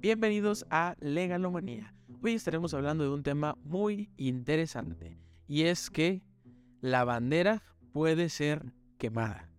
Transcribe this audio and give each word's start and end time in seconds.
Bienvenidos 0.00 0.64
a 0.70 0.94
Legalomanía. 1.00 1.92
Hoy 2.22 2.34
estaremos 2.34 2.72
hablando 2.72 3.02
de 3.02 3.10
un 3.10 3.24
tema 3.24 3.58
muy 3.64 4.08
interesante 4.16 5.18
y 5.48 5.62
es 5.62 5.90
que 5.90 6.22
la 6.80 7.02
bandera 7.02 7.64
puede 7.92 8.28
ser 8.28 8.72
quemada. 8.96 9.50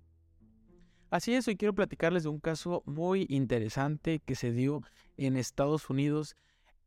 Así 1.09 1.33
es, 1.33 1.45
hoy 1.49 1.57
quiero 1.57 1.75
platicarles 1.75 2.23
de 2.23 2.29
un 2.29 2.39
caso 2.39 2.83
muy 2.85 3.25
interesante 3.27 4.21
que 4.21 4.35
se 4.35 4.53
dio 4.53 4.81
en 5.17 5.35
Estados 5.35 5.89
Unidos 5.89 6.37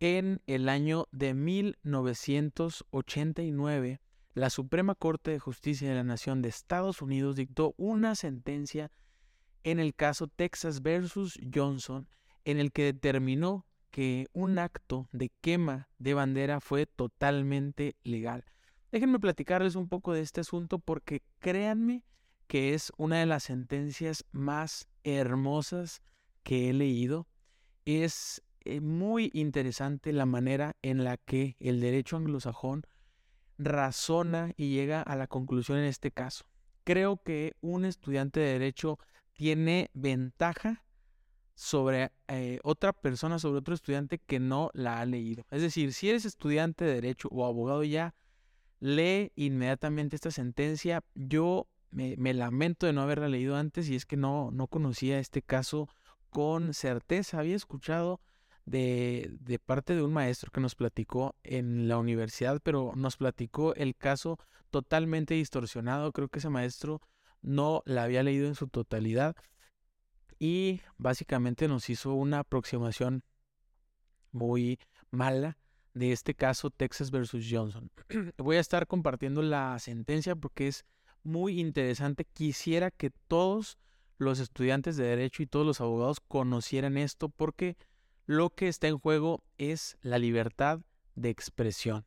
en 0.01 0.41
el 0.47 0.71
año 0.71 1.07
de 1.13 1.35
1989. 1.35 4.01
La 4.33 4.49
Suprema 4.49 4.95
Corte 4.95 5.31
de 5.31 5.39
Justicia 5.39 5.91
de 5.91 5.97
la 5.97 6.05
Nación 6.05 6.41
de 6.41 6.49
Estados 6.49 7.03
Unidos 7.03 7.37
dictó 7.37 7.75
una 7.77 8.15
sentencia 8.15 8.91
en 9.63 9.79
el 9.79 9.95
caso 9.95 10.27
Texas 10.27 10.81
versus 10.81 11.39
Johnson 11.55 12.09
en 12.45 12.59
el 12.59 12.73
que 12.73 12.85
determinó 12.85 13.67
que 13.91 14.27
un 14.33 14.59
acto 14.59 15.09
de 15.13 15.31
quema 15.41 15.89
de 15.99 16.15
bandera 16.15 16.61
fue 16.61 16.87
totalmente 16.87 17.95
legal. 18.03 18.45
Déjenme 18.91 19.21
platicarles 19.21 19.77
un 19.77 19.89
poco 19.89 20.13
de 20.13 20.23
este 20.23 20.41
asunto 20.41 20.79
porque 20.79 21.23
créanme 21.39 22.05
que 22.47 22.75
es 22.75 22.93
una 22.97 23.19
de 23.21 23.27
las 23.27 23.45
sentencias 23.45 24.25
más 24.33 24.89
hermosas 25.05 26.03
que 26.43 26.69
he 26.69 26.73
leído. 26.73 27.27
Es 27.85 28.43
eh, 28.65 28.81
muy 28.81 29.31
interesante 29.35 30.13
la 30.13 30.27
manera 30.27 30.77
en 30.83 31.05
la 31.05 31.17
que 31.17 31.57
el 31.61 31.81
derecho 31.81 32.17
anglosajón 32.17 32.85
razona 33.59 34.53
y 34.57 34.71
llega 34.71 35.03
a 35.03 35.17
la 35.17 35.27
conclusión 35.27 35.79
en 35.79 35.85
este 35.85 36.11
caso. 36.11 36.45
Creo 36.85 37.23
que 37.23 37.57
un 37.61 37.85
estudiante 37.85 38.41
de 38.41 38.53
derecho 38.53 38.99
tiene 39.33 39.91
ventaja 39.95 40.85
sobre 41.63 42.11
eh, 42.27 42.59
otra 42.65 42.93
persona, 42.93 43.39
sobre 43.39 43.61
otro 43.61 43.73
estudiante 43.73 44.19
que 44.19 44.41
no 44.41 44.73
la 44.75 44.99
ha 44.99 45.07
leído. 45.07 45.47
Es 45.53 45.63
decir, 45.63 45.93
si 45.93 46.09
eres 46.09 46.25
estudiante 46.25 46.85
de 46.85 46.95
derecho 46.95 47.29
o 47.31 47.47
abogado 47.47 47.85
ya, 47.85 48.17
lee 48.81 49.31
inmediatamente 49.37 50.17
esta 50.17 50.33
sentencia. 50.33 51.05
Yo 51.15 51.69
me, 51.93 52.17
lamento 52.35 52.87
de 52.87 52.93
no 52.93 53.03
haberla 53.03 53.29
leído 53.29 53.55
antes 53.55 53.89
y 53.89 53.95
es 53.95 54.07
que 54.07 54.17
no, 54.17 54.51
no 54.51 54.67
conocía 54.67 55.21
este 55.21 55.41
caso 55.41 55.89
con 56.31 56.75
certeza. 56.75 57.39
Había 57.39 57.55
escuchado 57.55 58.21
de, 58.65 59.31
de, 59.39 59.61
parte 59.61 59.95
de 59.95 60.03
un 60.03 60.13
maestro 60.13 60.51
que 60.51 60.61
nos 60.61 60.75
platicó 60.75 61.37
en 61.45 61.87
la 61.87 61.97
universidad, 61.97 62.61
pero 62.61 62.93
nos 62.97 63.17
platicó 63.17 63.73
el 63.77 63.95
caso 63.95 64.37
totalmente 64.71 65.35
distorsionado. 65.35 66.11
Creo 66.11 66.27
que 66.27 66.41
ese 66.41 66.51
maestro 66.51 67.01
no 67.41 67.85
la 67.87 68.03
había 68.03 68.25
leído 68.25 68.49
en 68.49 68.57
su 68.57 68.67
totalidad 68.67 69.37
y 70.43 70.81
básicamente 70.99 71.69
nos 71.69 71.89
hizo 71.89 72.15
una 72.15 72.41
aproximación 72.41 73.23
muy 74.33 74.81
mala 75.13 75.57
de 75.95 76.11
este 76.11 76.35
caso 76.35 76.71
Texas 76.71 77.13
versus 77.13 77.47
Johnson. 77.49 77.93
Voy 78.39 78.57
a 78.57 78.61
estar 78.61 78.89
compartiendo 78.89 79.41
la 79.41 79.79
sentencia 79.79 80.35
porque 80.35 80.67
es 80.67 80.85
muy 81.23 81.61
interesante. 81.61 82.25
Quisiera 82.25 82.91
que 82.91 83.11
todos 83.29 83.79
los 84.19 84.41
estudiantes 84.41 84.97
de 84.97 85.05
derecho 85.05 85.45
y 85.45 85.47
todos 85.47 85.65
los 85.65 85.81
abogados 85.81 86.19
conocieran 86.19 86.97
esto 86.97 87.29
porque 87.29 87.77
lo 88.27 88.51
que 88.51 88.67
está 88.67 88.89
en 88.89 88.99
juego 88.99 89.45
es 89.59 89.97
la 90.03 90.19
libertad 90.19 90.81
de 91.15 91.31
expresión. 91.31 92.05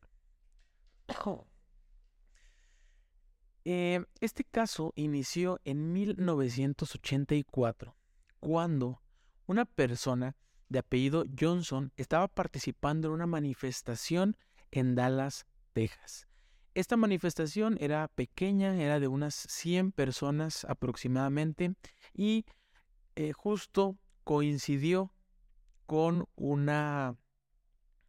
Eh, 3.68 4.04
este 4.20 4.44
caso 4.44 4.92
inició 4.94 5.58
en 5.64 5.92
1984 5.92 7.96
cuando 8.40 9.02
una 9.46 9.64
persona 9.64 10.36
de 10.68 10.80
apellido 10.80 11.24
Johnson 11.38 11.92
estaba 11.96 12.28
participando 12.28 13.08
en 13.08 13.14
una 13.14 13.26
manifestación 13.26 14.36
en 14.70 14.94
Dallas, 14.94 15.46
Texas. 15.72 16.26
Esta 16.74 16.96
manifestación 16.96 17.78
era 17.80 18.08
pequeña, 18.08 18.76
era 18.82 19.00
de 19.00 19.08
unas 19.08 19.34
100 19.34 19.92
personas 19.92 20.64
aproximadamente 20.66 21.74
y 22.12 22.44
eh, 23.14 23.32
justo 23.32 23.96
coincidió 24.24 25.12
con 25.86 26.26
una 26.34 27.16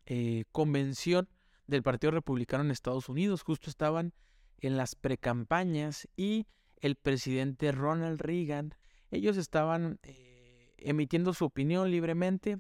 eh, 0.06 0.44
convención 0.52 1.30
del 1.68 1.84
Partido 1.84 2.12
Republicano 2.12 2.64
en 2.64 2.72
Estados 2.72 3.08
Unidos. 3.08 3.44
Justo 3.44 3.70
estaban 3.70 4.14
en 4.60 4.76
las 4.78 4.96
precampañas 4.96 6.08
y 6.18 6.48
el 6.82 6.96
presidente 6.96 7.72
Ronald 7.72 8.20
Reagan, 8.20 8.74
ellos 9.12 9.38
estaban 9.38 10.00
eh, 10.04 10.74
emitiendo 10.78 11.34
su 11.34 11.46
opinión 11.46 11.92
libremente. 11.92 12.60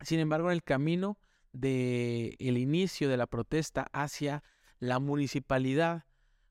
Sin 0.00 0.20
embargo, 0.20 0.48
en 0.48 0.54
el 0.54 0.62
camino 0.62 1.18
del 1.52 2.36
el 2.38 2.58
inicio 2.58 3.08
de 3.08 3.16
la 3.16 3.26
protesta 3.26 3.88
hacia 3.92 4.42
la 4.78 4.98
municipalidad 4.98 6.04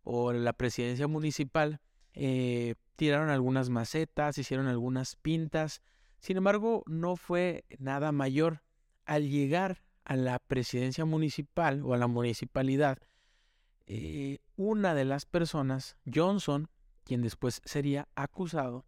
o 0.03 0.33
la 0.33 0.53
presidencia 0.53 1.07
municipal, 1.07 1.81
eh, 2.13 2.75
tiraron 2.95 3.29
algunas 3.29 3.69
macetas, 3.69 4.37
hicieron 4.37 4.67
algunas 4.67 5.15
pintas. 5.15 5.81
Sin 6.19 6.37
embargo, 6.37 6.83
no 6.87 7.15
fue 7.15 7.65
nada 7.77 8.11
mayor. 8.11 8.63
Al 9.05 9.29
llegar 9.29 9.83
a 10.03 10.15
la 10.15 10.39
presidencia 10.39 11.05
municipal 11.05 11.81
o 11.83 11.93
a 11.93 11.97
la 11.97 12.07
municipalidad, 12.07 12.97
eh, 13.85 14.39
una 14.57 14.93
de 14.93 15.05
las 15.05 15.25
personas, 15.25 15.97
Johnson, 16.13 16.69
quien 17.03 17.21
después 17.21 17.61
sería 17.63 18.07
acusado, 18.15 18.85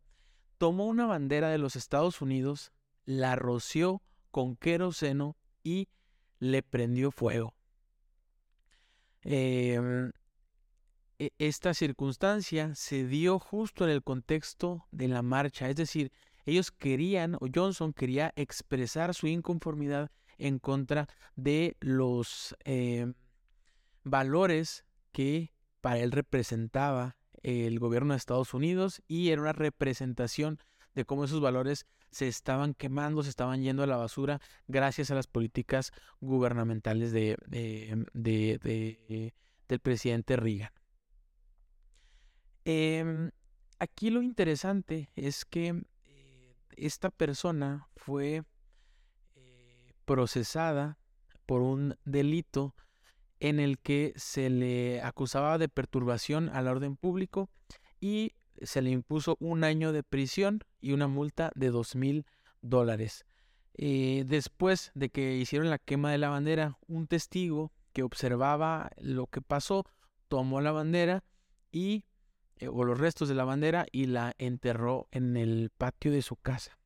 tomó 0.59 0.85
una 0.87 1.07
bandera 1.07 1.49
de 1.49 1.57
los 1.57 1.75
Estados 1.75 2.21
Unidos, 2.21 2.71
la 3.05 3.35
roció 3.35 4.03
con 4.29 4.55
queroseno 4.55 5.37
y 5.63 5.87
le 6.37 6.61
prendió 6.61 7.11
fuego. 7.11 7.55
Em, 9.21 10.11
e, 11.17 11.31
esta 11.39 11.73
circunstancia 11.73 12.75
se 12.75 13.07
dio 13.07 13.39
justo 13.39 13.85
en 13.85 13.91
el 13.91 14.03
contexto 14.03 14.85
de 14.91 15.07
la 15.07 15.21
marcha, 15.21 15.69
es 15.69 15.77
decir, 15.77 16.11
ellos 16.45 16.71
querían, 16.71 17.35
o 17.35 17.47
Johnson 17.53 17.93
quería 17.93 18.33
expresar 18.35 19.15
su 19.15 19.27
inconformidad 19.27 20.11
en 20.37 20.59
contra 20.59 21.07
de 21.35 21.77
los 21.79 22.55
em, 22.65 23.13
valores 24.03 24.83
que 25.13 25.53
para 25.79 25.99
él 25.99 26.11
representaba 26.11 27.15
el 27.43 27.79
gobierno 27.79 28.13
de 28.13 28.17
Estados 28.17 28.53
Unidos 28.53 29.01
y 29.07 29.29
era 29.29 29.41
una 29.41 29.53
representación 29.53 30.59
de 30.95 31.05
cómo 31.05 31.25
esos 31.25 31.41
valores 31.41 31.85
se 32.11 32.27
estaban 32.27 32.73
quemando, 32.73 33.23
se 33.23 33.29
estaban 33.29 33.61
yendo 33.61 33.83
a 33.83 33.87
la 33.87 33.97
basura 33.97 34.41
gracias 34.67 35.11
a 35.11 35.15
las 35.15 35.27
políticas 35.27 35.91
gubernamentales 36.19 37.11
de, 37.11 37.37
del 39.67 39.79
presidente 39.79 40.35
Reagan. 40.35 40.71
Em, 42.65 43.31
aquí 43.79 44.09
lo 44.09 44.21
interesante 44.21 45.09
es 45.15 45.45
que 45.45 45.83
eh, 46.05 46.55
esta 46.75 47.09
persona 47.09 47.87
fue 47.95 48.43
eh, 49.35 49.93
procesada 50.05 50.97
por 51.45 51.61
un 51.61 51.95
delito 52.05 52.75
en 53.39 53.59
el 53.59 53.79
que 53.79 54.13
se 54.15 54.49
le 54.49 55.01
acusaba 55.01 55.57
de 55.57 55.69
perturbación 55.69 56.49
al 56.49 56.67
orden 56.67 56.95
público 56.95 57.49
y 57.99 58.33
se 58.61 58.81
le 58.81 58.89
impuso 58.89 59.37
un 59.39 59.63
año 59.63 59.91
de 59.91 60.03
prisión 60.03 60.63
y 60.81 60.91
una 60.93 61.07
multa 61.07 61.51
de 61.55 61.69
dos 61.69 61.95
mil 61.95 62.25
dólares. 62.61 63.25
Eh, 63.75 64.25
después 64.27 64.91
de 64.93 65.09
que 65.09 65.37
hicieron 65.37 65.69
la 65.69 65.77
quema 65.77 66.11
de 66.11 66.17
la 66.17 66.29
bandera, 66.29 66.77
un 66.87 67.07
testigo 67.07 67.71
que 67.93 68.03
observaba 68.03 68.91
lo 68.97 69.27
que 69.27 69.41
pasó 69.41 69.85
tomó 70.27 70.61
la 70.61 70.71
bandera 70.71 71.23
y 71.71 72.03
eh, 72.57 72.67
o 72.67 72.83
los 72.83 72.99
restos 72.99 73.29
de 73.29 73.35
la 73.35 73.45
bandera 73.45 73.85
y 73.91 74.07
la 74.07 74.33
enterró 74.37 75.07
en 75.11 75.37
el 75.37 75.71
patio 75.77 76.11
de 76.11 76.21
su 76.21 76.35
casa. 76.35 76.77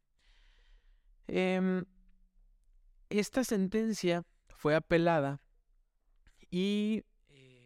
Em, 1.27 1.85
esta 3.09 3.43
sentencia 3.43 4.23
fue 4.49 4.75
apelada 4.75 5.41
y 6.53 7.03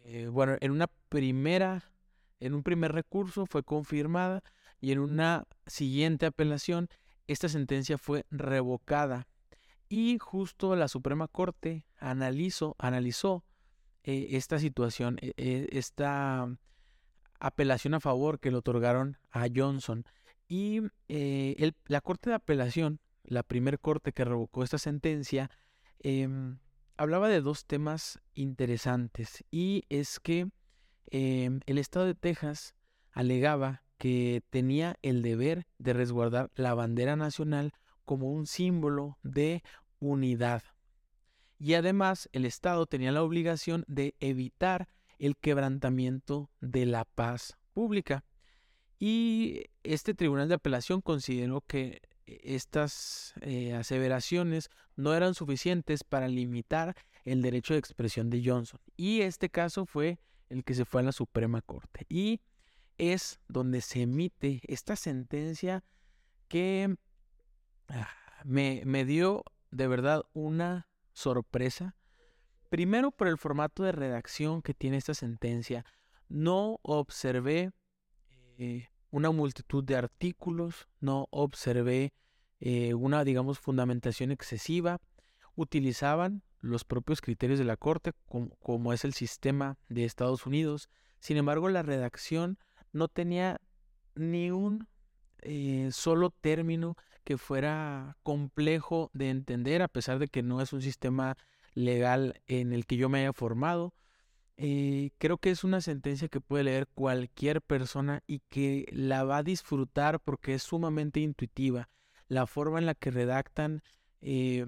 eh, 0.04 0.28
bueno, 0.32 0.56
en 0.62 0.70
una 0.70 0.86
primera, 1.10 1.92
en 2.40 2.54
un 2.54 2.62
primer 2.62 2.92
recurso 2.92 3.44
fue 3.44 3.62
confirmada 3.62 4.42
y 4.80 4.92
en 4.92 5.00
una 5.00 5.46
siguiente 5.66 6.24
apelación 6.24 6.88
esta 7.26 7.50
sentencia 7.50 7.98
fue 7.98 8.24
revocada. 8.30 9.28
Y 9.90 10.16
justo 10.18 10.74
la 10.74 10.88
Suprema 10.88 11.28
Corte 11.28 11.84
analizó, 11.98 12.76
analizó 12.78 13.44
eh, 14.04 14.28
esta 14.30 14.58
situación, 14.58 15.18
eh, 15.20 15.68
esta 15.70 16.48
apelación 17.40 17.92
a 17.92 18.00
favor 18.00 18.40
que 18.40 18.50
le 18.50 18.56
otorgaron 18.56 19.18
a 19.30 19.48
Johnson. 19.54 20.06
Y 20.48 20.80
la 21.08 22.00
Corte 22.00 22.30
de 22.30 22.36
Apelación, 22.36 23.00
la 23.22 23.42
primer 23.42 23.80
corte 23.80 24.12
que 24.12 24.24
revocó 24.24 24.64
esta 24.64 24.78
sentencia, 24.78 25.50
em, 25.98 26.56
hablaba 26.98 27.28
de 27.28 27.40
dos 27.40 27.64
temas 27.64 28.20
interesantes 28.34 29.44
y 29.50 29.84
es 29.88 30.20
que 30.20 30.50
em, 31.06 31.60
el 31.66 31.78
estado 31.78 32.04
de 32.06 32.14
Texas 32.14 32.74
alegaba 33.12 33.82
que 33.98 34.42
tenía 34.50 34.96
el 35.02 35.22
deber 35.22 35.66
de 35.78 35.92
resguardar 35.92 36.50
la 36.54 36.74
bandera 36.74 37.16
nacional 37.16 37.72
como 38.04 38.30
un 38.30 38.46
símbolo 38.46 39.18
de 39.22 39.62
unidad. 40.00 40.62
Y 41.58 41.74
además 41.74 42.28
el 42.32 42.44
Estado 42.44 42.86
tenía 42.86 43.10
la 43.10 43.22
obligación 43.22 43.84
de 43.88 44.14
evitar 44.20 44.88
el 45.18 45.36
quebrantamiento 45.36 46.50
de 46.60 46.86
la 46.86 47.04
paz 47.04 47.58
pública. 47.74 48.24
Y 49.00 49.64
este 49.82 50.14
tribunal 50.14 50.48
de 50.48 50.54
apelación 50.54 51.00
consideró 51.00 51.60
que 51.62 52.00
estas 52.42 53.34
eh, 53.40 53.74
aseveraciones 53.74 54.70
no 54.96 55.14
eran 55.14 55.34
suficientes 55.34 56.04
para 56.04 56.28
limitar 56.28 56.96
el 57.24 57.42
derecho 57.42 57.74
de 57.74 57.80
expresión 57.80 58.30
de 58.30 58.42
Johnson. 58.44 58.80
Y 58.96 59.20
este 59.22 59.48
caso 59.48 59.86
fue 59.86 60.18
el 60.48 60.64
que 60.64 60.74
se 60.74 60.84
fue 60.84 61.02
a 61.02 61.04
la 61.04 61.12
Suprema 61.12 61.62
Corte. 61.62 62.06
Y 62.08 62.40
es 62.96 63.38
donde 63.48 63.80
se 63.80 64.02
emite 64.02 64.60
esta 64.64 64.96
sentencia 64.96 65.84
que 66.48 66.96
ah, 67.88 68.08
me, 68.44 68.82
me 68.84 69.04
dio 69.04 69.44
de 69.70 69.86
verdad 69.86 70.24
una 70.32 70.88
sorpresa. 71.12 71.94
Primero 72.70 73.10
por 73.10 73.28
el 73.28 73.38
formato 73.38 73.82
de 73.82 73.92
redacción 73.92 74.62
que 74.62 74.74
tiene 74.74 74.96
esta 74.96 75.14
sentencia. 75.14 75.84
No 76.28 76.80
observé 76.82 77.72
eh, 78.58 78.88
una 79.10 79.30
multitud 79.30 79.84
de 79.84 79.96
artículos, 79.96 80.88
no 81.00 81.28
observé 81.30 82.12
eh, 82.60 82.94
una, 82.94 83.24
digamos, 83.24 83.58
fundamentación 83.58 84.30
excesiva. 84.30 85.00
Utilizaban 85.54 86.42
los 86.60 86.84
propios 86.84 87.20
criterios 87.20 87.58
de 87.58 87.64
la 87.64 87.76
Corte, 87.76 88.12
como, 88.26 88.92
es 88.92 89.04
el 89.04 89.14
sistema 89.14 89.76
de 89.88 90.04
Estados 90.04 90.46
Unidos. 90.46 90.88
Sin 91.20 91.36
embargo, 91.36 91.68
la 91.68 91.82
redacción 91.82 92.58
no 92.92 93.08
tenía 93.08 93.60
ni 94.14 94.50
un 94.50 94.88
eh, 95.40 95.88
solo 95.92 96.30
término 96.30 96.96
que 97.24 97.38
fuera 97.38 98.16
complejo 98.22 99.10
de 99.12 99.30
entender, 99.30 99.82
a 99.82 99.88
pesar 99.88 100.18
de 100.18 100.28
que 100.28 100.42
no 100.42 100.60
es 100.60 100.72
un 100.72 100.82
sistema 100.82 101.36
legal 101.74 102.40
en 102.46 102.72
el 102.72 102.86
que 102.86 102.96
yo 102.96 103.08
me 103.08 103.20
haya 103.20 103.32
formado. 103.32 103.94
Eh, 104.60 105.12
creo 105.18 105.38
que 105.38 105.50
es 105.50 105.62
una 105.62 105.80
sentencia 105.80 106.26
que 106.28 106.40
puede 106.40 106.64
leer 106.64 106.88
cualquier 106.88 107.62
persona 107.62 108.24
y 108.26 108.40
que 108.48 108.86
la 108.90 109.22
va 109.22 109.38
a 109.38 109.42
disfrutar 109.44 110.18
porque 110.18 110.54
es 110.54 110.64
sumamente 110.64 111.20
intuitiva. 111.20 111.88
La 112.26 112.44
forma 112.46 112.80
en 112.80 112.86
la 112.86 112.96
que 112.96 113.12
redactan 113.12 113.82
eh, 114.20 114.66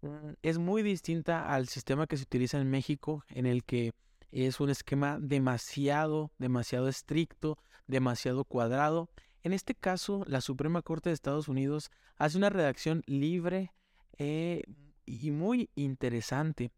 mm, 0.00 0.34
es 0.42 0.58
muy 0.58 0.84
distinta 0.84 1.52
al 1.52 1.66
sistema 1.66 2.06
que 2.06 2.16
se 2.16 2.22
utiliza 2.22 2.60
en 2.60 2.70
México, 2.70 3.24
en 3.30 3.46
el 3.46 3.64
que 3.64 3.94
es 4.30 4.60
un 4.60 4.70
esquema 4.70 5.18
demasiado, 5.20 6.30
demasiado 6.38 6.88
estricto, 6.88 7.58
demasiado 7.88 8.44
cuadrado. 8.44 9.10
En 9.42 9.52
este 9.52 9.74
caso, 9.74 10.22
la 10.28 10.40
Suprema 10.40 10.82
Corte 10.82 11.10
de 11.10 11.14
Estados 11.14 11.48
Unidos 11.48 11.90
hace 12.16 12.38
una 12.38 12.48
redacción 12.48 13.02
libre 13.06 13.72
eh, 14.18 14.62
y 15.04 15.32
muy 15.32 15.68
interesante 15.74 16.70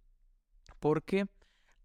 porque 0.81 1.27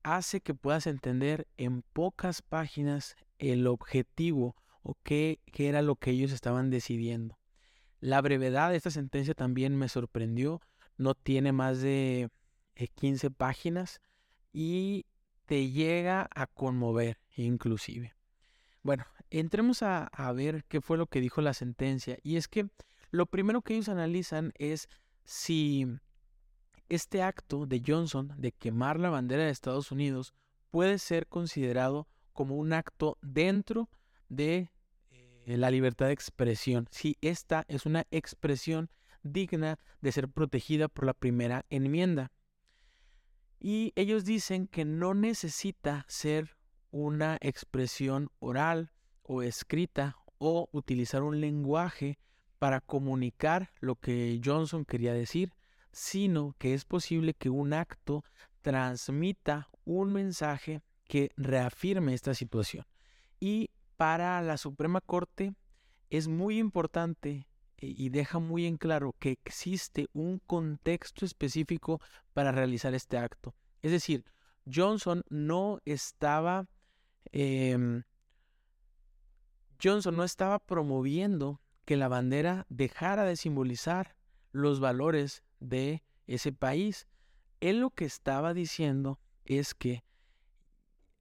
hace 0.04 0.42
que 0.42 0.54
puedas 0.54 0.88
entender 0.88 1.48
en 1.58 1.82
pocas 1.82 2.42
páginas 2.42 3.16
el 3.38 3.68
objetivo 3.68 4.56
o 4.84 4.98
qué, 5.04 5.40
era 5.56 5.82
lo 5.82 5.96
que 5.96 6.12
ellos 6.12 6.32
estaban 6.32 6.70
decidiendo. 6.70 7.38
La 8.00 8.22
brevedad 8.22 8.70
de 8.70 8.78
esta 8.78 8.92
sentencia 8.92 9.34
también 9.34 9.78
me 9.78 9.90
sorprendió. 9.90 10.62
No 10.98 11.16
tiene 11.16 11.52
más 11.52 11.82
de 11.82 12.30
15 12.96 13.28
eh, 13.28 13.32
páginas 13.32 14.02
y 14.54 15.06
te 15.46 15.70
llega 15.70 16.30
a 16.34 16.48
conmover 16.48 17.20
inclusive. 17.36 18.16
Bueno, 18.84 19.06
entremos 19.30 19.84
a, 19.84 20.06
a, 20.06 20.32
ver 20.32 20.64
qué 20.66 20.82
fue 20.82 20.98
lo 20.98 21.08
que 21.08 21.22
dijo 21.22 21.42
la 21.42 21.54
sentencia. 21.54 22.18
Y 22.24 22.38
es 22.38 22.48
que 22.48 22.70
lo 23.12 23.26
primero 23.26 23.62
que 23.62 23.74
ellos 23.74 23.90
analizan 23.90 24.54
es 24.58 24.88
si 25.26 25.88
este 26.90 27.22
acto 27.22 27.66
de 27.66 27.82
Johnson 27.86 28.34
de 28.38 28.52
quemar 28.52 29.00
la 29.00 29.10
bandera 29.10 29.46
de 29.46 29.52
Estados 29.52 29.92
Unidos 29.92 30.34
puede 30.72 30.98
ser 30.98 31.28
considerado 31.28 32.08
como 32.34 32.58
un 32.58 32.74
acto 32.74 33.18
dentro 33.22 33.90
de 34.28 34.72
eh, 35.12 35.58
la 35.58 35.72
libertad 35.72 36.08
de 36.08 36.14
expresión, 36.14 36.88
si 36.92 37.18
esta 37.22 37.66
es 37.68 37.86
una 37.86 38.06
expresión 38.12 38.90
digna 39.24 39.80
de 40.02 40.12
ser 40.12 40.30
protegida 40.30 40.88
por 40.88 41.06
la 41.06 41.14
primera 41.14 41.66
enmienda. 41.70 42.32
Y 43.60 43.92
ellos 43.96 44.24
dicen 44.24 44.68
que 44.68 44.86
no 44.86 45.14
necesita 45.14 46.06
ser 46.08 46.56
una 46.92 47.38
expresión 47.42 48.30
oral 48.40 48.92
o 49.22 49.42
escrita 49.42 50.16
o 50.38 50.70
utilizar 50.72 51.24
un 51.24 51.42
lenguaje 51.42 52.20
para 52.58 52.82
comunicar 52.82 53.72
lo 53.80 53.96
que 53.96 54.40
Johnson 54.44 54.86
quería 54.86 55.14
decir, 55.14 55.54
sino 55.92 56.56
que 56.58 56.74
es 56.74 56.86
posible 56.86 57.34
que 57.34 57.50
un 57.50 57.74
acto 57.74 58.24
transmita 58.62 59.70
un 59.86 60.14
mensaje 60.14 60.82
que 61.06 61.32
reafirme 61.36 62.14
esta 62.14 62.34
situación. 62.34 62.86
Y 63.40 63.72
para 63.98 64.42
la 64.42 64.58
Suprema 64.58 65.02
Corte 65.02 65.54
es 66.10 66.28
muy 66.28 66.60
importante 66.60 67.48
eh, 67.78 67.94
y 67.98 68.10
deja 68.10 68.40
muy 68.40 68.66
en 68.66 68.78
claro 68.78 69.16
que 69.20 69.32
existe 69.32 70.08
un 70.14 70.40
contexto 70.40 71.26
específico 71.26 72.00
para 72.34 72.52
realizar 72.52 72.94
este 72.94 73.18
acto. 73.18 73.56
Es 73.82 73.92
decir, 73.92 74.24
Johnson 74.72 75.24
no 75.30 75.80
estaba 75.86 76.68
em, 77.32 78.04
Johnson 79.82 80.16
no 80.18 80.24
estaba 80.24 80.60
promoviendo 80.60 81.62
que 81.86 81.96
la 81.96 82.08
bandera 82.08 82.66
dejara 82.70 83.24
de 83.24 83.36
simbolizar 83.36 84.16
los 84.52 84.80
valores 84.80 85.44
de 85.60 86.04
ese 86.28 86.52
país. 86.52 87.08
Él 87.60 87.80
lo 87.80 87.90
que 87.90 88.06
estaba 88.06 88.54
diciendo 88.54 89.20
es 89.46 89.74
que 89.74 90.04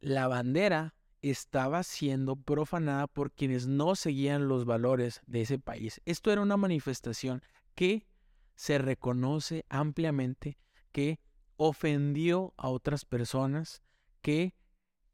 la 0.00 0.28
bandera 0.28 0.94
estaba 1.22 1.82
siendo 1.82 2.36
profanada 2.36 3.06
por 3.06 3.32
quienes 3.32 3.66
no 3.66 3.96
seguían 3.96 4.48
los 4.48 4.64
valores 4.64 5.20
de 5.26 5.42
ese 5.42 5.58
país. 5.58 6.00
Esto 6.04 6.30
era 6.30 6.42
una 6.42 6.56
manifestación 6.56 7.42
que 7.74 8.06
se 8.54 8.78
reconoce 8.78 9.64
ampliamente 9.68 10.58
que 10.92 11.20
ofendió 11.56 12.54
a 12.56 12.68
otras 12.68 13.04
personas, 13.04 13.82
que 14.22 14.54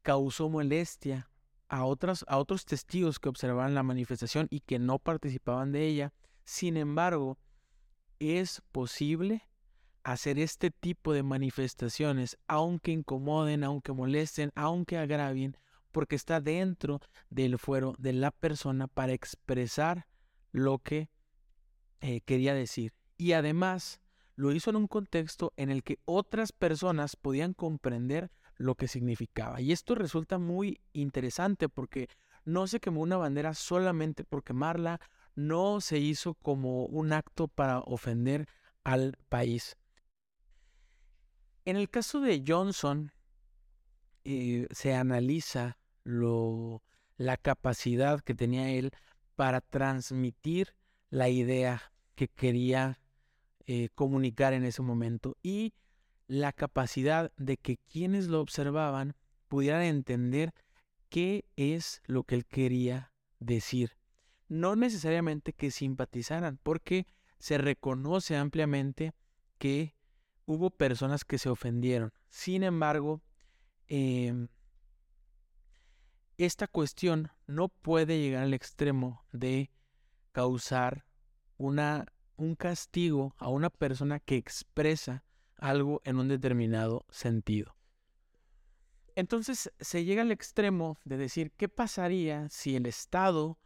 causó 0.01 0.49
molestia 0.49 1.29
a, 1.67 1.85
otras, 1.85 2.23
a 2.27 2.37
otros 2.37 2.65
testigos 2.65 3.19
que 3.19 3.29
observaban 3.29 3.73
la 3.73 3.83
manifestación 3.83 4.47
y 4.49 4.59
que 4.61 4.79
no 4.79 4.99
participaban 4.99 5.71
de 5.71 5.87
ella. 5.87 6.13
Sin 6.43 6.77
embargo, 6.77 7.39
es 8.19 8.61
posible 8.71 9.47
hacer 10.03 10.37
este 10.39 10.69
tipo 10.69 11.13
de 11.13 11.23
manifestaciones, 11.23 12.37
aunque 12.47 12.91
incomoden, 12.91 13.63
aunque 13.63 13.91
molesten, 13.91 14.51
aunque 14.55 14.97
agravien, 14.97 15.57
porque 15.91 16.15
está 16.15 16.41
dentro 16.41 17.01
del 17.29 17.57
fuero 17.57 17.95
de 17.97 18.13
la 18.13 18.31
persona 18.31 18.87
para 18.87 19.13
expresar 19.13 20.07
lo 20.51 20.79
que 20.79 21.09
eh, 22.01 22.21
quería 22.21 22.53
decir. 22.53 22.93
Y 23.17 23.31
además 23.31 24.01
lo 24.35 24.51
hizo 24.51 24.69
en 24.69 24.75
un 24.75 24.87
contexto 24.87 25.53
en 25.57 25.69
el 25.69 25.83
que 25.83 25.99
otras 26.05 26.51
personas 26.51 27.15
podían 27.15 27.53
comprender 27.53 28.29
lo 28.57 28.75
que 28.75 28.87
significaba. 28.87 29.61
Y 29.61 29.71
esto 29.71 29.95
resulta 29.95 30.37
muy 30.37 30.81
interesante 30.93 31.69
porque 31.69 32.09
no 32.43 32.67
se 32.67 32.79
quemó 32.79 33.01
una 33.01 33.17
bandera 33.17 33.53
solamente 33.53 34.23
por 34.23 34.43
quemarla, 34.43 34.99
no 35.35 35.81
se 35.81 35.99
hizo 35.99 36.33
como 36.35 36.85
un 36.85 37.13
acto 37.13 37.47
para 37.47 37.79
ofender 37.79 38.47
al 38.83 39.17
país. 39.29 39.77
En 41.65 41.75
el 41.75 41.89
caso 41.89 42.21
de 42.21 42.43
Johnson, 42.47 43.11
eh, 44.23 44.67
se 44.71 44.93
analiza 44.95 45.77
la 46.03 47.37
capacidad 47.37 48.21
que 48.21 48.35
tenía 48.35 48.69
él 48.71 48.91
para 49.35 49.61
transmitir 49.61 50.75
la 51.09 51.29
idea 51.29 51.91
que 52.15 52.27
quería 52.27 52.99
eh, 53.65 53.89
comunicar 53.95 54.53
en 54.53 54.63
ese 54.63 54.81
momento 54.81 55.35
y 55.41 55.73
la 56.27 56.53
capacidad 56.53 57.31
de 57.37 57.57
que 57.57 57.77
quienes 57.77 58.27
lo 58.27 58.41
observaban 58.41 59.15
pudieran 59.47 59.81
entender 59.83 60.53
qué 61.09 61.45
es 61.55 62.01
lo 62.05 62.23
que 62.23 62.35
él 62.35 62.45
quería 62.45 63.11
decir 63.39 63.97
no 64.47 64.75
necesariamente 64.75 65.53
que 65.53 65.71
simpatizaran, 65.71 66.59
porque 66.61 67.07
se 67.39 67.57
reconoce 67.57 68.35
ampliamente 68.35 69.13
que 69.57 69.95
hubo 70.45 70.69
personas 70.69 71.25
que 71.25 71.37
se 71.37 71.49
ofendieron. 71.49 72.13
Sin 72.29 72.63
embargo, 72.63 73.21
em, 73.87 74.47
esta 76.37 76.67
cuestión 76.67 77.31
no 77.47 77.69
puede 77.69 78.19
llegar 78.19 78.43
al 78.43 78.53
extremo 78.53 79.25
de 79.31 79.71
causar 80.31 81.05
una, 81.57 82.05
un 82.35 82.55
castigo 82.55 83.33
a 83.37 83.49
una 83.49 83.69
persona 83.69 84.19
que 84.19 84.35
expresa 84.35 85.23
algo 85.57 86.01
en 86.03 86.19
un 86.19 86.27
determinado 86.27 87.05
sentido. 87.09 87.75
Entonces 89.15 89.71
se 89.79 90.03
llega 90.03 90.23
al 90.23 90.31
extremo 90.31 90.97
de 91.05 91.15
decir, 91.15 91.51
¿qué 91.55 91.69
pasaría 91.69 92.49
si 92.49 92.75
el 92.75 92.85
Estado 92.85 93.57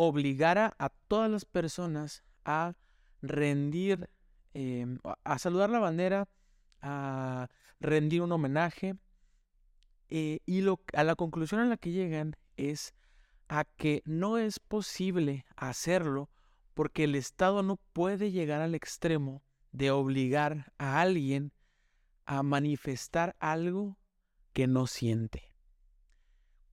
obligara 0.00 0.76
a 0.78 0.90
todas 0.90 1.28
las 1.28 1.44
personas 1.44 2.22
a 2.44 2.76
rendir 3.20 4.08
em, 4.54 5.00
a 5.24 5.38
saludar 5.40 5.70
la 5.70 5.80
bandera, 5.80 6.28
a 6.80 7.48
rendir 7.80 8.22
un 8.22 8.30
homenaje. 8.30 8.96
Eh, 10.08 10.38
y 10.46 10.64
a 10.94 11.04
la 11.04 11.16
conclusión 11.16 11.60
a 11.60 11.64
la 11.64 11.76
que 11.76 11.90
llegan 11.90 12.36
es 12.56 12.94
a 13.48 13.64
que 13.64 14.02
no 14.04 14.38
es 14.38 14.60
posible 14.60 15.44
hacerlo 15.56 16.30
porque 16.74 17.04
el 17.04 17.16
Estado 17.16 17.64
no 17.64 17.76
puede 17.92 18.30
llegar 18.30 18.62
al 18.62 18.76
extremo 18.76 19.42
de 19.72 19.90
obligar 19.90 20.72
a 20.78 21.00
alguien 21.00 21.52
a 22.24 22.44
manifestar 22.44 23.34
algo 23.40 23.98
que 24.52 24.68
no 24.68 24.86
siente. 24.86 25.52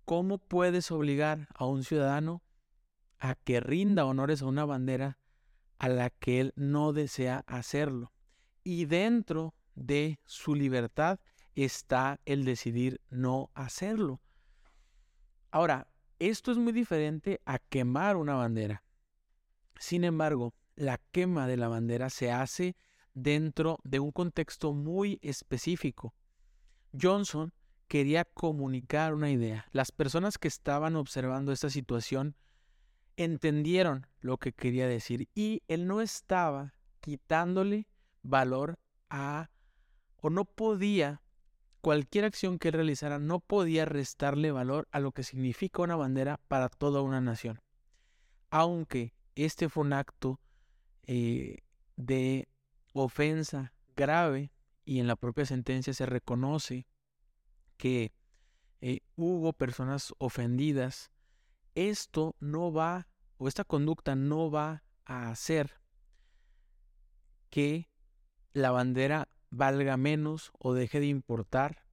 ¿Cómo 0.05 0.38
puedes 0.38 0.91
obligar 0.91 1.48
a 1.55 1.65
un 1.65 1.84
ciudadano 1.84 2.44
a 3.29 3.36
que 3.36 3.60
rinda 3.60 4.05
honores 4.05 4.41
a 4.41 4.46
una 4.46 4.65
bandera 4.65 5.17
a 5.77 5.89
la 5.89 6.10
que 6.10 6.39
él 6.39 6.53
no 6.55 6.94
desea 6.94 7.44
hacerlo? 7.48 8.12
Y 8.63 8.86
dentro 8.86 9.55
de 9.75 10.20
su 10.25 10.55
libertad 10.55 11.20
está 11.55 12.20
el 12.25 12.46
decidir 12.46 13.01
no 13.10 13.50
hacerlo. 13.53 14.22
Ahora, 15.51 15.88
esto 16.20 16.51
es 16.51 16.58
muy 16.58 16.72
diferente 16.72 17.41
a 17.46 17.60
quemar 17.60 18.15
una 18.15 18.36
bandera. 18.36 18.84
Sin 19.77 20.03
embargo, 20.03 20.53
la 20.75 21.00
quema 21.12 21.48
de 21.48 21.58
la 21.58 21.67
bandera 21.67 22.10
se 22.10 22.32
hace 22.32 22.75
dentro 23.13 23.79
de 23.84 24.00
un 24.00 24.12
contexto 24.12 24.74
muy 24.74 25.20
específico. 25.22 26.13
Johnson 27.00 27.53
quería 27.88 28.25
comunicar 28.25 29.13
una 29.13 29.32
idea. 29.32 29.65
Las 29.72 29.91
personas 29.91 30.38
que 30.38 30.48
estaban 30.48 30.96
observando 30.96 31.51
esta 31.51 31.70
situación 31.70 32.36
entendieron 33.18 34.08
lo 34.20 34.38
que 34.38 34.54
quería 34.54 34.88
decir 34.88 35.30
y 35.36 35.64
él 35.68 35.88
no 35.88 36.02
estaba 36.02 36.74
quitándole 37.00 37.88
valor 38.24 38.80
a 39.10 39.50
o 40.18 40.30
no 40.30 40.46
podía 40.46 41.22
cualquier 41.82 42.26
acción 42.26 42.58
que 42.58 42.70
él 42.70 42.74
realizara 42.74 43.20
no 43.20 43.40
podía 43.40 43.86
restarle 43.86 44.52
valor 44.52 44.88
a 44.92 45.00
lo 45.00 45.12
que 45.12 45.22
significa 45.22 45.84
una 45.84 45.96
bandera 45.96 46.40
para 46.48 46.68
toda 46.68 47.02
una 47.02 47.22
nación. 47.22 47.62
Aunque 48.50 49.14
este 49.36 49.70
fue 49.70 49.84
un 49.84 49.94
acto 49.94 50.40
eh, 51.04 51.60
de 51.96 52.48
ofensa 52.94 53.74
grave 53.96 54.52
y 54.84 55.00
en 55.00 55.08
la 55.08 55.16
propia 55.16 55.46
sentencia 55.46 55.94
se 55.94 56.06
reconoce 56.06 56.88
que 57.78 58.12
eh, 58.82 59.02
hubo 59.16 59.54
personas 59.54 60.14
ofendidas, 60.18 61.12
esto 61.75 62.36
no 62.39 62.74
va, 62.74 63.08
o 63.38 63.48
esta 63.48 63.63
conducta 63.63 64.15
no 64.15 64.50
va 64.50 64.84
a 65.05 65.29
hacer 65.29 65.79
que 67.50 67.89
la 68.53 68.72
bandera 68.72 69.27
valga 69.50 69.98
menos 69.98 70.51
o 70.58 70.74
deje 70.74 71.00
de 71.00 71.08
importar 71.08 71.86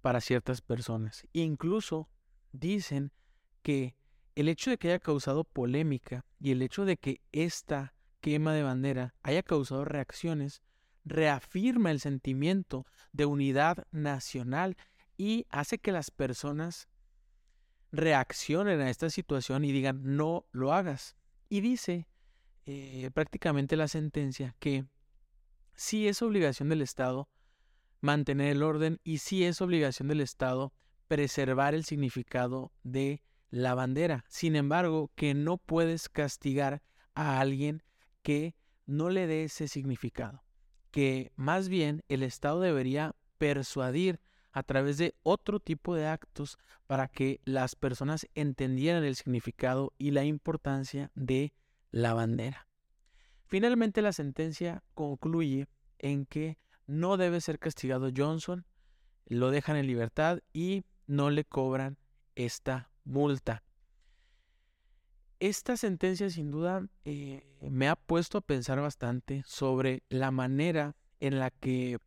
para 0.00 0.20
ciertas 0.20 0.60
personas. 0.60 1.26
Incluso 1.32 2.08
dicen 2.52 3.12
que 3.62 3.96
el 4.34 4.48
hecho 4.48 4.70
de 4.70 4.78
que 4.78 4.88
haya 4.88 4.98
causado 4.98 5.44
polémica 5.44 6.24
y 6.38 6.52
el 6.52 6.62
hecho 6.62 6.84
de 6.84 6.96
que 6.96 7.20
esta 7.32 7.94
quema 8.20 8.52
de 8.54 8.62
bandera 8.62 9.14
haya 9.22 9.42
causado 9.42 9.84
reacciones 9.84 10.62
reafirma 11.04 11.90
el 11.90 12.00
sentimiento 12.00 12.86
de 13.12 13.26
unidad 13.26 13.86
nacional 13.90 14.76
y 15.16 15.46
hace 15.50 15.78
que 15.78 15.92
las 15.92 16.10
personas 16.10 16.88
reaccionen 17.92 18.80
a 18.80 18.90
esta 18.90 19.10
situación 19.10 19.64
y 19.64 19.72
digan 19.72 20.00
no 20.16 20.46
lo 20.52 20.72
hagas. 20.72 21.16
Y 21.48 21.60
dice 21.60 22.08
eh, 22.66 23.10
prácticamente 23.12 23.76
la 23.76 23.88
sentencia 23.88 24.54
que 24.58 24.84
sí 25.74 26.08
es 26.08 26.22
obligación 26.22 26.68
del 26.68 26.82
Estado 26.82 27.28
mantener 28.00 28.52
el 28.52 28.62
orden 28.62 29.00
y 29.04 29.18
sí 29.18 29.44
es 29.44 29.60
obligación 29.60 30.08
del 30.08 30.20
Estado 30.20 30.72
preservar 31.08 31.74
el 31.74 31.84
significado 31.84 32.72
de 32.82 33.22
la 33.50 33.74
bandera. 33.74 34.24
Sin 34.28 34.56
embargo, 34.56 35.10
que 35.16 35.34
no 35.34 35.58
puedes 35.58 36.08
castigar 36.08 36.82
a 37.14 37.40
alguien 37.40 37.82
que 38.22 38.54
no 38.86 39.10
le 39.10 39.26
dé 39.26 39.44
ese 39.44 39.68
significado. 39.68 40.44
Que 40.90 41.32
más 41.36 41.68
bien 41.68 42.02
el 42.08 42.22
Estado 42.22 42.60
debería 42.60 43.14
persuadir 43.38 44.20
a 44.52 44.62
través 44.62 44.98
de 44.98 45.14
otro 45.22 45.60
tipo 45.60 45.94
de 45.94 46.06
actos 46.06 46.58
para 46.86 47.08
que 47.08 47.40
las 47.44 47.74
personas 47.74 48.26
entendieran 48.34 49.04
el 49.04 49.16
significado 49.16 49.92
y 49.98 50.10
la 50.10 50.24
importancia 50.24 51.10
de 51.14 51.52
la 51.90 52.14
bandera. 52.14 52.66
Finalmente 53.46 54.02
la 54.02 54.12
sentencia 54.12 54.82
concluye 54.94 55.66
en 55.98 56.26
que 56.26 56.58
no 56.86 57.16
debe 57.16 57.40
ser 57.40 57.58
castigado 57.58 58.10
Johnson, 58.16 58.64
lo 59.26 59.50
dejan 59.50 59.76
en 59.76 59.86
libertad 59.86 60.40
y 60.52 60.84
no 61.06 61.30
le 61.30 61.44
cobran 61.44 61.98
esta 62.34 62.90
multa. 63.04 63.62
Esta 65.38 65.76
sentencia 65.76 66.28
sin 66.30 66.50
duda 66.50 66.86
eh, 67.04 67.46
me 67.60 67.88
ha 67.88 67.96
puesto 67.96 68.38
a 68.38 68.42
pensar 68.42 68.80
bastante 68.80 69.42
sobre 69.46 70.02
la 70.08 70.30
manera 70.30 70.96
en 71.18 71.38
la 71.38 71.50
que 71.50 71.98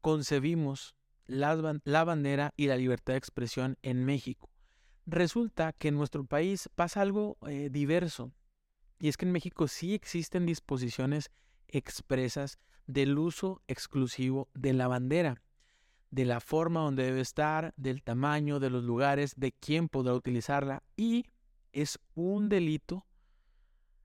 concebimos 0.00 0.94
la, 1.32 2.04
bandera 2.04 2.52
y 2.56 2.66
la 2.66 2.76
libertad 2.76 3.14
de 3.14 3.18
expresión 3.18 3.78
en 3.82 4.04
México. 4.04 4.50
Resulta 5.06 5.72
que 5.72 5.88
en 5.88 5.96
nuestro 5.96 6.24
país 6.24 6.68
pasa 6.74 7.00
algo 7.00 7.36
eh, 7.48 7.68
diverso. 7.70 8.32
Y 8.98 9.08
es 9.08 9.16
que 9.16 9.24
en 9.24 9.32
México 9.32 9.66
sí 9.66 9.94
existen 9.94 10.46
disposiciones 10.46 11.30
expresas 11.68 12.58
del 12.86 13.18
uso 13.18 13.62
exclusivo 13.66 14.48
de 14.54 14.72
la 14.74 14.86
bandera, 14.86 15.42
de 16.10 16.24
la 16.24 16.40
forma 16.40 16.80
donde 16.80 17.04
debe 17.04 17.20
estar, 17.20 17.72
del 17.76 18.02
tamaño, 18.02 18.60
de 18.60 18.70
los 18.70 18.84
lugares, 18.84 19.34
de 19.36 19.52
quién 19.52 19.88
podrá 19.88 20.14
utilizarla 20.14 20.82
y 20.96 21.24
es 21.72 21.98
un 22.14 22.48
delito 22.48 23.06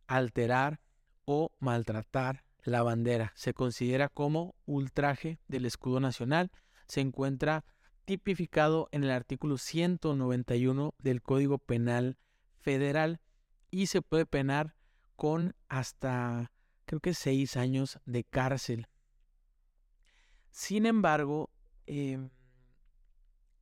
alterar 0.08 0.80
o 1.26 1.52
maltratar 1.60 2.44
la 2.64 2.82
bandera. 2.82 3.34
Se 3.36 3.54
considera 3.54 4.10
como 4.10 4.56
ultraje 4.66 5.40
del 5.48 5.66
escudo 5.66 6.00
nacional 6.00 6.50
se 6.88 7.02
encuentra 7.02 7.66
tipificado 8.06 8.88
en 8.92 9.04
el 9.04 9.12
artículo 9.12 9.58
191 9.58 10.94
del 11.00 11.22
Código 11.22 11.58
Penal 11.58 12.18
Federal 12.60 13.20
y 13.70 13.88
se 13.88 14.02
puede 14.02 14.26
penar 14.26 14.76
con 15.16 15.56
hasta 15.68 16.52
creo 16.86 17.02
que 17.02 17.14
seis 17.14 17.58
años 17.58 18.00
de 18.06 18.24
cárcel. 18.24 18.88
Sin 20.52 20.86
embargo, 20.86 21.52
em, 21.86 22.30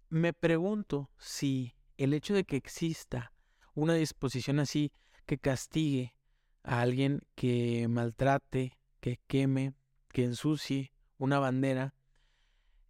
me 0.10 0.32
pregunto 0.32 1.10
si 1.18 1.74
el 1.98 2.14
hecho 2.14 2.34
de 2.34 2.44
que 2.44 2.56
exista 2.56 3.34
una 3.74 3.96
disposición 3.96 4.60
así 4.60 4.92
que 5.26 5.38
castigue 5.38 6.16
a 6.64 6.82
alguien 6.82 7.22
que 7.36 7.88
maltrate, 7.88 8.78
que 9.00 9.20
queme, 9.28 9.74
que 10.10 10.24
ensucie 10.24 10.94
una 11.18 11.40
bandera, 11.40 11.96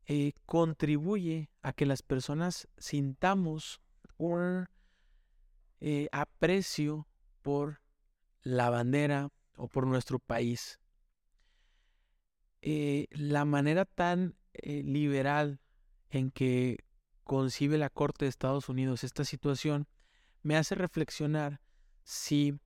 eh, 0.07 0.33
contribuye 0.45 1.49
a 1.61 1.73
que 1.73 1.85
las 1.85 2.01
personas 2.01 2.67
sintamos 2.77 3.81
un 4.17 4.67
eh, 5.79 6.07
aprecio 6.11 7.07
por 7.41 7.81
la 8.43 8.69
bandera 8.69 9.29
o 9.57 9.67
por 9.67 9.87
nuestro 9.87 10.19
país. 10.19 10.79
Eh, 12.61 13.07
la 13.11 13.45
manera 13.45 13.85
tan 13.85 14.35
liberal 14.63 15.59
en 16.09 16.31
que 16.31 16.85
concibe 17.23 17.77
la 17.77 17.89
Corte 17.89 18.25
de 18.25 18.29
Estados 18.29 18.69
Unidos 18.69 19.03
esta 19.03 19.25
situación 19.25 19.87
me 20.43 20.55
hace 20.55 20.75
reflexionar 20.75 21.59
si 22.03 22.57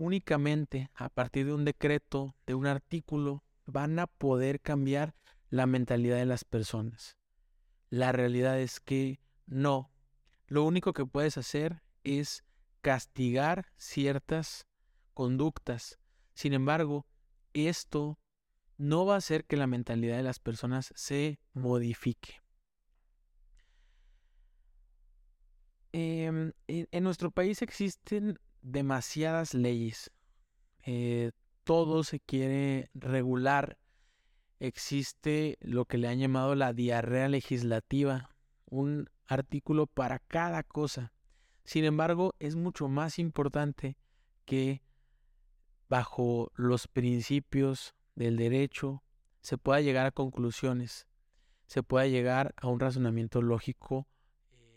únicamente 0.00 0.90
a 0.94 1.10
partir 1.10 1.46
de 1.46 1.52
un 1.52 1.64
decreto, 1.64 2.34
de 2.46 2.54
un 2.54 2.66
artículo, 2.66 3.44
van 3.66 3.98
a 3.98 4.06
poder 4.06 4.60
cambiar 4.60 5.14
la 5.50 5.66
mentalidad 5.66 6.16
de 6.16 6.26
las 6.26 6.44
personas. 6.44 7.18
La 7.90 8.12
realidad 8.12 8.58
es 8.58 8.80
que 8.80 9.20
no. 9.46 9.90
Lo 10.46 10.64
único 10.64 10.92
que 10.92 11.04
puedes 11.04 11.36
hacer 11.36 11.82
es 12.04 12.44
castigar 12.80 13.66
ciertas 13.76 14.66
conductas. 15.12 15.98
Sin 16.34 16.54
embargo, 16.54 17.06
esto 17.52 18.18
no 18.78 19.04
va 19.04 19.14
a 19.14 19.18
hacer 19.18 19.44
que 19.44 19.56
la 19.56 19.66
mentalidad 19.66 20.16
de 20.16 20.22
las 20.22 20.38
personas 20.38 20.92
se 20.94 21.40
modifique. 21.52 22.40
Em, 25.92 26.52
en, 26.68 27.04
nuestro 27.04 27.32
país 27.32 27.60
existen 27.62 28.38
demasiadas 28.62 29.54
leyes. 29.54 30.12
Eh, 30.86 31.32
todo 31.64 32.04
se 32.04 32.20
quiere 32.20 32.88
regular 32.94 33.76
existe 34.60 35.58
lo 35.60 35.86
que 35.86 35.98
le 35.98 36.08
han 36.08 36.18
llamado 36.18 36.54
la 36.54 36.72
diarrea 36.72 37.28
legislativa, 37.28 38.30
un 38.66 39.08
artículo 39.26 39.86
para 39.86 40.20
cada 40.20 40.62
cosa. 40.62 41.12
Sin 41.64 41.84
embargo, 41.84 42.34
es 42.38 42.56
mucho 42.56 42.88
más 42.88 43.18
importante 43.18 43.96
que 44.44 44.82
bajo 45.88 46.52
los 46.54 46.86
principios 46.86 47.94
del 48.14 48.36
derecho 48.36 49.02
se 49.40 49.56
pueda 49.56 49.80
llegar 49.80 50.06
a 50.06 50.10
conclusiones, 50.12 51.06
se 51.66 51.82
pueda 51.82 52.06
llegar 52.06 52.54
a 52.56 52.68
un 52.68 52.78
razonamiento 52.78 53.40
lógico 53.40 54.06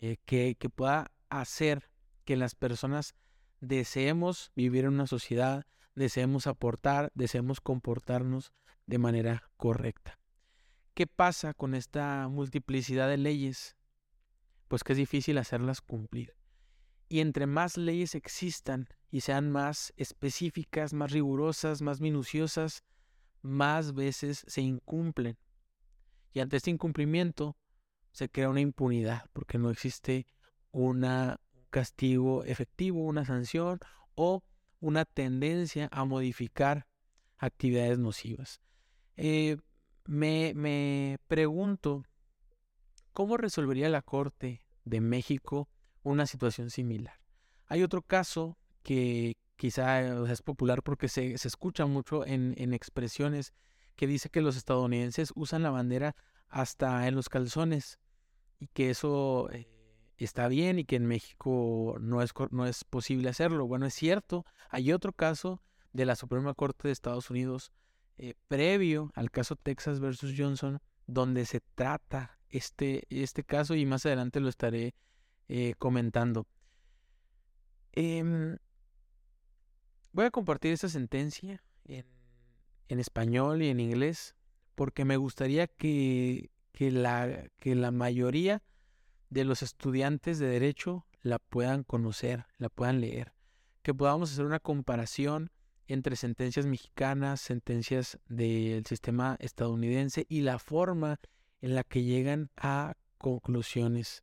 eh, 0.00 0.16
que, 0.24 0.56
que 0.58 0.70
pueda 0.70 1.12
hacer 1.28 1.90
que 2.24 2.36
las 2.36 2.54
personas 2.54 3.14
deseemos 3.60 4.50
vivir 4.56 4.84
en 4.84 4.94
una 4.94 5.06
sociedad, 5.06 5.66
deseemos 5.94 6.46
aportar, 6.46 7.12
deseemos 7.14 7.60
comportarnos 7.60 8.52
de 8.86 8.98
manera 8.98 9.50
correcta. 9.56 10.18
¿Qué 10.94 11.06
pasa 11.06 11.54
con 11.54 11.74
esta 11.74 12.28
multiplicidad 12.28 13.08
de 13.08 13.16
leyes? 13.16 13.76
Pues 14.68 14.84
que 14.84 14.92
es 14.92 14.98
difícil 14.98 15.38
hacerlas 15.38 15.80
cumplir. 15.80 16.36
Y 17.08 17.20
entre 17.20 17.46
más 17.46 17.76
leyes 17.76 18.14
existan 18.14 18.88
y 19.10 19.20
sean 19.20 19.50
más 19.50 19.92
específicas, 19.96 20.92
más 20.92 21.10
rigurosas, 21.10 21.82
más 21.82 22.00
minuciosas, 22.00 22.84
más 23.42 23.94
veces 23.94 24.44
se 24.46 24.62
incumplen. 24.62 25.38
Y 26.32 26.40
ante 26.40 26.56
este 26.56 26.70
incumplimiento 26.70 27.56
se 28.10 28.28
crea 28.28 28.48
una 28.48 28.60
impunidad, 28.60 29.28
porque 29.32 29.58
no 29.58 29.70
existe 29.70 30.26
un 30.70 31.06
castigo 31.70 32.44
efectivo, 32.44 33.04
una 33.04 33.24
sanción 33.24 33.80
o 34.14 34.42
una 34.80 35.04
tendencia 35.04 35.88
a 35.92 36.04
modificar 36.04 36.86
actividades 37.38 37.98
nocivas. 37.98 38.60
Eh, 39.16 39.56
me, 40.06 40.52
me 40.54 41.18
pregunto, 41.28 42.04
¿cómo 43.12 43.36
resolvería 43.36 43.88
la 43.88 44.02
Corte 44.02 44.66
de 44.84 45.00
México 45.00 45.68
una 46.02 46.26
situación 46.26 46.70
similar? 46.70 47.20
Hay 47.66 47.82
otro 47.82 48.02
caso 48.02 48.58
que 48.82 49.36
quizá 49.56 50.26
es 50.30 50.42
popular 50.42 50.82
porque 50.82 51.08
se, 51.08 51.34
escucha 51.34 51.86
mucho 51.86 52.26
en, 52.26 52.54
en, 52.58 52.74
expresiones 52.74 53.54
que 53.96 54.06
dice 54.06 54.28
que 54.28 54.42
los 54.42 54.56
estadounidenses 54.56 55.32
usan 55.34 55.62
la 55.62 55.70
bandera 55.70 56.16
hasta 56.48 57.06
en 57.06 57.14
los 57.14 57.28
calzones 57.28 57.98
y 58.58 58.66
que 58.68 58.90
eso 58.90 59.48
eh, 59.52 59.68
está 60.18 60.48
bien 60.48 60.78
y 60.78 60.84
que 60.84 60.96
en 60.96 61.06
México 61.06 61.96
no 62.00 62.22
es, 62.22 62.32
no 62.50 62.66
es 62.66 62.84
posible 62.84 63.28
hacerlo. 63.28 63.66
Bueno, 63.66 63.86
es 63.86 63.94
cierto, 63.94 64.44
hay 64.70 64.92
otro 64.92 65.12
caso 65.12 65.62
de 65.92 66.04
la 66.04 66.16
Suprema 66.16 66.54
Corte 66.54 66.88
de 66.88 66.92
Estados 66.92 67.30
Unidos 67.30 67.72
eh, 68.16 68.34
previo 68.48 69.10
al 69.14 69.30
caso 69.30 69.56
Texas 69.56 70.00
versus 70.00 70.34
Johnson, 70.36 70.80
donde 71.06 71.44
se 71.46 71.60
trata 71.74 72.38
este, 72.48 73.04
este 73.10 73.44
caso 73.44 73.74
y 73.74 73.86
más 73.86 74.06
adelante 74.06 74.40
lo 74.40 74.48
estaré 74.48 74.94
eh, 75.48 75.74
comentando. 75.78 76.46
Em, 77.92 78.56
voy 80.12 80.26
a 80.26 80.30
compartir 80.30 80.72
esta 80.72 80.88
sentencia 80.88 81.62
en, 81.84 82.06
en, 82.88 82.98
español 83.00 83.62
y 83.62 83.68
en 83.68 83.80
inglés 83.80 84.34
porque 84.74 85.04
me 85.04 85.16
gustaría 85.16 85.66
que, 85.66 86.50
que, 86.72 86.90
la, 86.90 87.50
que 87.58 87.74
la 87.74 87.90
mayoría 87.90 88.62
de 89.30 89.44
los 89.44 89.62
estudiantes 89.62 90.38
de 90.38 90.46
derecho 90.46 91.06
la 91.22 91.38
puedan 91.38 91.82
conocer, 91.84 92.46
la 92.58 92.68
puedan 92.68 93.00
leer, 93.00 93.32
que 93.82 93.94
podamos 93.94 94.32
hacer 94.32 94.44
una 94.44 94.60
comparación 94.60 95.50
entre 95.86 96.16
sentencias 96.16 96.66
mexicanas, 96.66 97.40
sentencias 97.40 98.18
del 98.28 98.84
sistema 98.86 99.36
estadounidense 99.40 100.26
y 100.28 100.40
la 100.40 100.58
forma 100.58 101.20
en 101.60 101.74
la 101.74 101.84
que 101.84 102.02
llegan 102.02 102.50
a 102.56 102.96
conclusiones. 103.18 104.22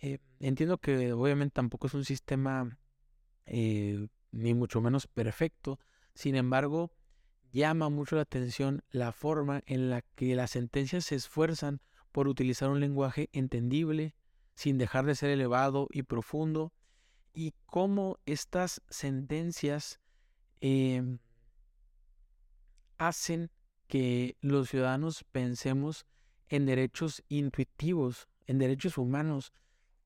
Eh, 0.00 0.18
entiendo 0.40 0.78
que 0.78 1.12
obviamente 1.12 1.54
tampoco 1.54 1.86
es 1.86 1.94
un 1.94 2.04
sistema 2.04 2.78
eh, 3.46 4.08
ni 4.32 4.54
mucho 4.54 4.80
menos 4.80 5.06
perfecto, 5.06 5.78
sin 6.14 6.36
embargo, 6.36 6.92
llama 7.52 7.88
mucho 7.88 8.16
la 8.16 8.22
atención 8.22 8.82
la 8.90 9.12
forma 9.12 9.62
en 9.66 9.90
la 9.90 10.02
que 10.02 10.34
las 10.34 10.52
sentencias 10.52 11.04
se 11.04 11.14
esfuerzan 11.14 11.80
por 12.12 12.28
utilizar 12.28 12.70
un 12.70 12.80
lenguaje 12.80 13.28
entendible, 13.32 14.14
sin 14.54 14.78
dejar 14.78 15.06
de 15.06 15.14
ser 15.14 15.30
elevado 15.30 15.88
y 15.90 16.02
profundo, 16.02 16.72
y 17.32 17.54
cómo 17.66 18.18
estas 18.26 18.82
sentencias 18.88 20.00
Em, 20.66 21.18
hacen 22.96 23.50
que 23.86 24.38
los 24.40 24.70
ciudadanos 24.70 25.22
pensemos 25.30 26.06
en 26.48 26.64
derechos 26.64 27.22
intuitivos, 27.28 28.28
en 28.46 28.56
derechos 28.56 28.96
humanos, 28.96 29.52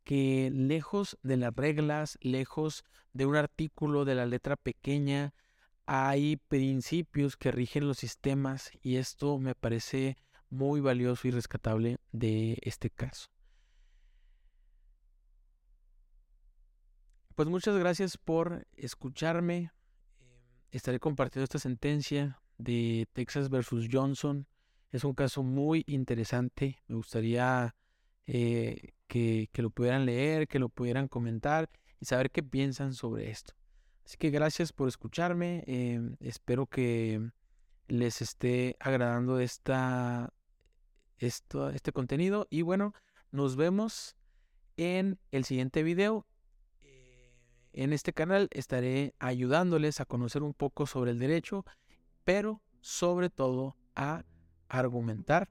que 0.03 0.51
lejos 0.53 1.16
de 1.23 1.37
las 1.37 1.55
reglas, 1.55 2.18
lejos 2.23 2.83
de 3.12 3.27
un 3.27 3.37
artículo 3.37 4.05
de 4.05 4.16
la 4.16 4.27
letra 4.27 4.57
pequeña, 4.57 5.33
hay 5.87 6.38
principios 6.49 7.37
que 7.37 7.53
rigen 7.53 7.87
los 7.87 7.99
sistemas 7.99 8.73
y 8.83 8.97
esto 8.97 9.38
me 9.38 9.55
parece 9.55 10.16
muy 10.51 10.81
valioso 10.81 11.29
y 11.29 11.31
rescatable 11.31 11.99
de 12.11 12.59
este 12.62 12.90
caso. 12.90 13.29
Pues 17.37 17.49
muchas 17.49 17.77
gracias 17.77 18.18
por 18.18 18.66
escucharme, 18.75 19.71
estaré 20.70 21.00
compartiendo 21.00 21.44
esta 21.44 21.59
sentencia 21.59 22.40
de 22.59 23.07
Texas 23.12 23.48
versus 23.48 23.88
Johnson. 23.90 24.46
Es 24.90 25.04
un 25.04 25.14
caso 25.14 25.42
muy 25.42 25.85
interesante. 25.87 26.78
Me 26.88 26.96
gustaría 26.96 27.74
eh, 28.26 28.92
que, 29.07 29.48
lo 29.54 29.70
pudieran 29.70 30.07
leer, 30.07 30.48
que 30.48 30.59
lo 30.59 30.68
pudieran 30.68 31.09
comentar 31.09 31.70
y 32.00 32.07
saber 32.07 32.31
qué 32.31 32.42
piensan 32.42 32.94
sobre 32.94 33.31
esto. 33.31 33.54
Así 34.04 34.16
que 34.16 34.31
gracias 34.31 34.72
por 34.72 34.88
escucharme. 34.88 35.64
Em, 35.66 36.16
espero 36.20 36.66
que 36.66 37.31
les 37.88 38.22
esté 38.22 38.76
agradando 38.81 39.40
esta, 39.40 40.33
esto, 41.18 41.70
este 41.70 41.92
contenido. 41.92 42.46
Y 42.50 42.62
bueno, 42.62 42.94
nos 43.31 43.57
vemos 43.57 44.16
en 44.76 45.18
el 45.33 45.44
siguiente 45.44 45.83
video 45.83 46.26
en 47.72 47.92
este 47.92 48.12
canal 48.12 48.48
estaré 48.52 49.14
ayudándoles 49.18 50.00
a 50.00 50.04
conocer 50.04 50.42
un 50.42 50.54
poco 50.54 50.87
sobre 50.87 51.11
el 51.11 51.18
derecho, 51.18 51.64
pero 52.24 52.62
sobre 52.81 53.31
todo 53.31 53.76
a 53.94 54.24
argumentar 54.68 55.48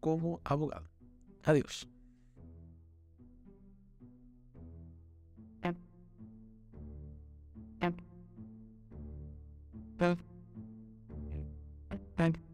como 0.00 0.40
abogado. 0.44 0.88
Adiós. 1.44 1.88
Em, 5.62 5.74
em, 7.80 7.94
em, 12.18 12.49